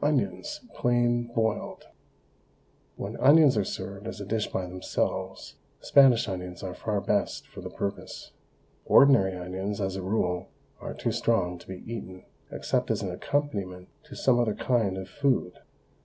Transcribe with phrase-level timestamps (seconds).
[0.00, 1.88] ONIONS, PLAIN BOILED.
[2.94, 7.62] When onions are served as a dish by themselves, Spanish onions are far best for
[7.62, 8.30] the purpose.
[8.84, 10.50] Ordinary onions, as a rule,
[10.80, 12.22] are too strong to be eaten,
[12.52, 15.58] except as an accompaniment to some other kind of food.